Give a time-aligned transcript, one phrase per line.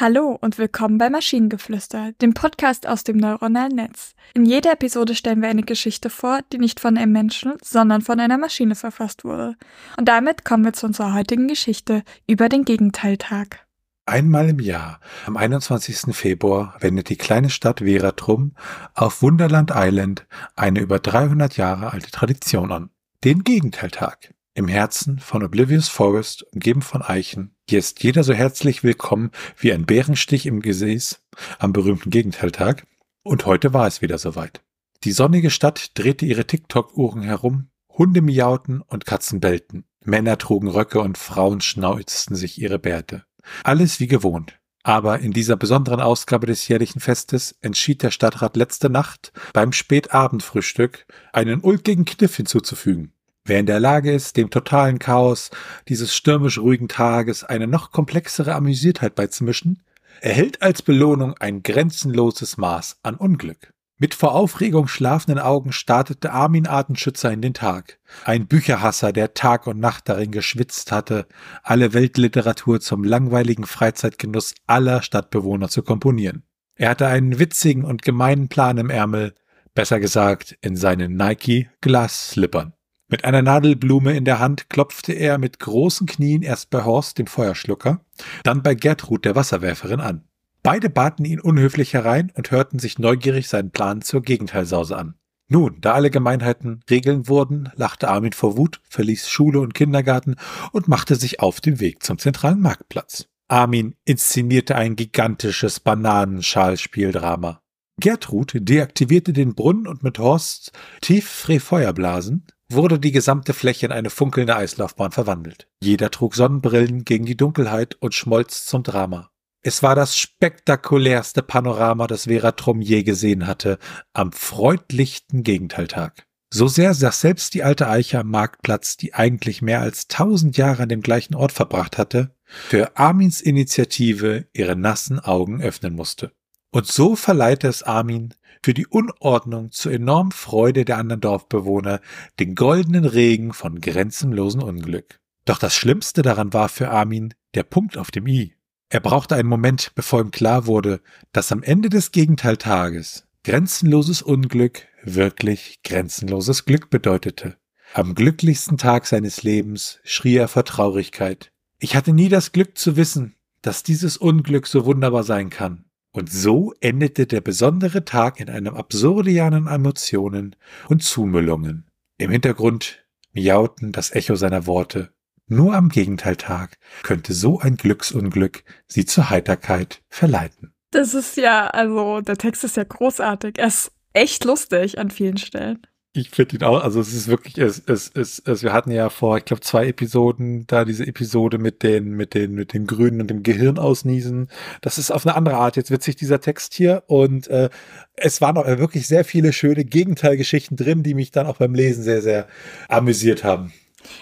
[0.00, 4.16] Hallo und willkommen bei Maschinengeflüster, dem Podcast aus dem neuronalen Netz.
[4.34, 8.18] In jeder Episode stellen wir eine Geschichte vor, die nicht von einem Menschen, sondern von
[8.18, 9.54] einer Maschine verfasst wurde.
[9.96, 13.64] Und damit kommen wir zu unserer heutigen Geschichte über den Gegenteiltag.
[14.04, 16.12] Einmal im Jahr, am 21.
[16.12, 18.56] Februar, wendet die kleine Stadt Veratrum
[18.94, 22.90] auf Wunderland Island eine über 300 Jahre alte Tradition an.
[23.22, 24.33] Den Gegenteiltag.
[24.56, 29.72] Im Herzen von Oblivious Forest, umgeben von Eichen, hier ist jeder so herzlich willkommen wie
[29.72, 31.20] ein Bärenstich im Gesäß
[31.58, 32.86] am berühmten Gegenteiltag.
[33.24, 34.62] Und heute war es wieder soweit.
[35.02, 39.86] Die sonnige Stadt drehte ihre TikTok-Uhren herum, Hunde miauten und Katzen bellten.
[40.04, 43.24] Männer trugen Röcke und Frauen schnauzten sich ihre Bärte.
[43.64, 44.60] Alles wie gewohnt.
[44.84, 51.06] Aber in dieser besonderen Ausgabe des jährlichen Festes entschied der Stadtrat letzte Nacht beim Spätabendfrühstück
[51.32, 53.13] einen ulkigen Kniff hinzuzufügen.
[53.46, 55.50] Wer in der Lage ist, dem totalen Chaos
[55.88, 59.82] dieses stürmisch ruhigen Tages eine noch komplexere Amüsiertheit beizumischen,
[60.22, 63.74] erhält als Belohnung ein grenzenloses Maß an Unglück.
[63.98, 67.98] Mit vor Aufregung schlafenden Augen startete Armin Artenschützer in den Tag.
[68.24, 71.26] Ein Bücherhasser, der Tag und Nacht darin geschwitzt hatte,
[71.62, 76.42] alle Weltliteratur zum langweiligen Freizeitgenuss aller Stadtbewohner zu komponieren.
[76.74, 79.34] Er hatte einen witzigen und gemeinen Plan im Ärmel,
[79.74, 82.73] besser gesagt in seinen Nike Glasslippern.
[83.08, 87.26] Mit einer Nadelblume in der Hand klopfte er mit großen Knien erst bei Horst, dem
[87.26, 88.00] Feuerschlucker,
[88.42, 90.24] dann bei Gertrud, der Wasserwerferin, an.
[90.62, 95.14] Beide baten ihn unhöflich herein und hörten sich neugierig seinen Plan zur Gegenteilsause an.
[95.46, 100.36] Nun, da alle Gemeinheiten Regeln wurden, lachte Armin vor Wut, verließ Schule und Kindergarten
[100.72, 103.26] und machte sich auf den Weg zum zentralen Marktplatz.
[103.48, 107.60] Armin inszenierte ein gigantisches Bananenschalspieldrama.
[108.00, 114.10] Gertrud deaktivierte den Brunnen und mit Horst tief Feuerblasen wurde die gesamte Fläche in eine
[114.10, 115.68] funkelnde Eislaufbahn verwandelt.
[115.82, 119.30] Jeder trug Sonnenbrillen gegen die Dunkelheit und schmolz zum Drama.
[119.62, 123.78] Es war das spektakulärste Panorama, das Veratrum je gesehen hatte,
[124.12, 126.26] am freundlichsten Gegenteiltag.
[126.52, 130.84] So sehr saß selbst die alte Eiche am Marktplatz, die eigentlich mehr als tausend Jahre
[130.84, 136.32] an dem gleichen Ort verbracht hatte, für Armins Initiative ihre nassen Augen öffnen musste.
[136.70, 138.34] Und so verleihte es Armin,
[138.64, 142.00] für die Unordnung zur enormen Freude der anderen Dorfbewohner
[142.40, 145.20] den goldenen Regen von grenzenlosen Unglück.
[145.44, 148.54] Doch das Schlimmste daran war für Armin der Punkt auf dem i.
[148.88, 151.02] Er brauchte einen Moment, bevor ihm klar wurde,
[151.32, 157.58] dass am Ende des Gegenteiltages grenzenloses Unglück wirklich grenzenloses Glück bedeutete.
[157.92, 161.52] Am glücklichsten Tag seines Lebens schrie er vor Traurigkeit.
[161.80, 165.84] Ich hatte nie das Glück zu wissen, dass dieses Unglück so wunderbar sein kann.
[166.14, 170.54] Und so endete der besondere Tag in einem Absurdian an Emotionen
[170.88, 171.90] und Zumüllungen.
[172.18, 175.12] Im Hintergrund miauten das Echo seiner Worte.
[175.48, 180.72] Nur am Gegenteiltag könnte so ein Glücksunglück sie zur Heiterkeit verleiten.
[180.92, 183.58] Das ist ja, also der Text ist ja großartig.
[183.58, 185.84] Er ist echt lustig an vielen Stellen.
[186.16, 189.10] Ich finde ihn auch, also es ist wirklich, es, es, es, es, wir hatten ja
[189.10, 193.20] vor, ich glaube, zwei Episoden, da diese Episode mit den, mit den, mit den Grünen
[193.20, 194.48] und dem Gehirn ausniesen.
[194.80, 197.02] Das ist auf eine andere Art jetzt witzig, dieser Text hier.
[197.08, 197.68] Und äh,
[198.14, 202.04] es waren auch wirklich sehr viele schöne Gegenteilgeschichten drin, die mich dann auch beim Lesen
[202.04, 202.46] sehr, sehr
[202.88, 203.72] amüsiert haben.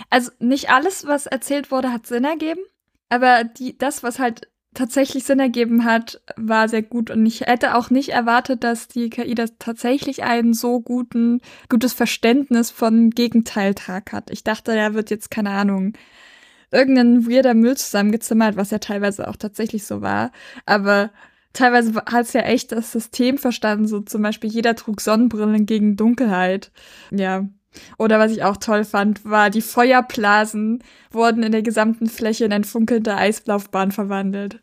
[0.08, 2.62] Also nicht alles, was erzählt wurde, hat Sinn ergeben.
[3.10, 7.10] Aber die, das, was halt tatsächlich Sinn ergeben hat, war sehr gut.
[7.10, 11.92] Und ich hätte auch nicht erwartet, dass die KI das tatsächlich ein so guten, gutes
[11.92, 14.30] Verständnis von Gegenteiltrag hat.
[14.30, 15.94] Ich dachte, der wird jetzt, keine Ahnung,
[16.70, 20.32] irgendein weirder Müll zusammengezimmert, was ja teilweise auch tatsächlich so war.
[20.66, 21.10] Aber
[21.52, 25.96] teilweise hat es ja echt das System verstanden, so zum Beispiel jeder trug Sonnenbrillen gegen
[25.96, 26.72] Dunkelheit.
[27.10, 27.46] Ja,
[27.98, 32.52] oder was ich auch toll fand, war, die Feuerblasen wurden in der gesamten Fläche in
[32.52, 34.60] eine funkelnde Eislaufbahn verwandelt.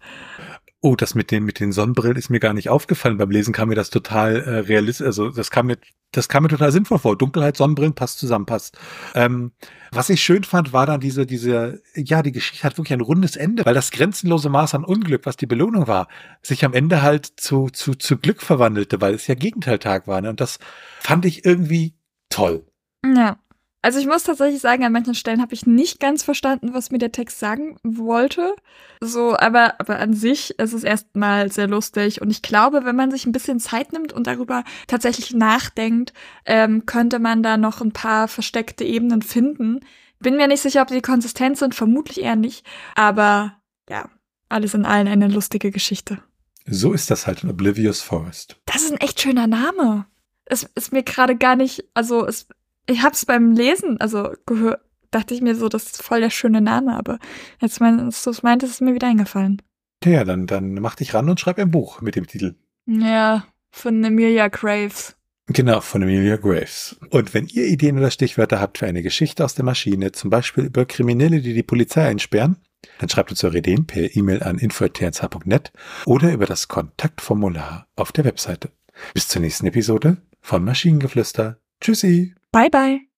[0.82, 3.18] Oh, das mit den, mit den Sonnenbrillen ist mir gar nicht aufgefallen.
[3.18, 5.78] Beim Lesen kam mir das total äh, realistisch, also das kam mir,
[6.14, 7.18] das kam mir total sinnvoll vor.
[7.18, 8.78] Dunkelheit, Sonnenbrillen passt zusammen, passt.
[9.14, 9.52] Ähm,
[9.92, 13.36] was ich schön fand, war dann diese, diese, ja, die Geschichte hat wirklich ein rundes
[13.36, 16.08] Ende, weil das grenzenlose Maß an Unglück, was die Belohnung war,
[16.42, 20.22] sich am Ende halt zu, zu, zu Glück verwandelte, weil es ja Gegenteiltag war.
[20.22, 20.30] Ne?
[20.30, 20.60] Und das
[21.02, 21.94] fand ich irgendwie
[22.30, 22.66] toll.
[23.06, 23.38] Ja.
[23.82, 26.98] Also ich muss tatsächlich sagen, an manchen Stellen habe ich nicht ganz verstanden, was mir
[26.98, 28.54] der Text sagen wollte.
[29.00, 32.22] So, aber, aber an sich ist es erstmal sehr lustig.
[32.22, 36.12] Und ich glaube, wenn man sich ein bisschen Zeit nimmt und darüber tatsächlich nachdenkt,
[36.46, 39.80] ähm, könnte man da noch ein paar versteckte Ebenen finden.
[40.20, 42.66] Bin mir nicht sicher, ob die konsistent sind, vermutlich eher nicht.
[42.96, 43.56] Aber
[43.90, 44.10] ja,
[44.50, 46.22] alles in allem eine lustige Geschichte.
[46.66, 48.58] So ist das halt in Oblivious Forest.
[48.66, 50.06] Das ist ein echt schöner Name.
[50.44, 52.48] Es ist mir gerade gar nicht, also es
[52.90, 54.82] ich hab's beim Lesen, also gehört,
[55.12, 57.20] dachte ich mir so, das ist voll der schöne Name, aber
[57.60, 59.62] jetzt, mein, du meintest, ist mir wieder eingefallen.
[60.04, 62.56] Ja, dann, dann mach dich ran und schreib ein Buch mit dem Titel.
[62.86, 65.16] Ja, von Emilia Graves.
[65.48, 66.98] Genau, von Emilia Graves.
[67.10, 70.66] Und wenn ihr Ideen oder Stichwörter habt für eine Geschichte aus der Maschine, zum Beispiel
[70.66, 72.58] über Kriminelle, die die Polizei einsperren,
[73.00, 75.72] dann schreibt uns eure Ideen per E-Mail an info.tnsh.net
[76.06, 78.72] oder über das Kontaktformular auf der Webseite.
[79.14, 81.60] Bis zur nächsten Episode von Maschinengeflüster.
[81.82, 82.36] Tschüssi.
[82.52, 83.09] 拜拜。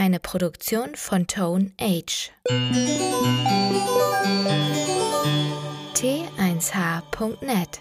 [0.00, 2.32] Eine Produktion von Tone Age.
[5.94, 7.80] t1h.net